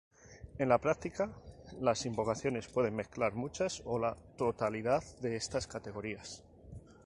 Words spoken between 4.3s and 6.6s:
totalidad, de estas categorías.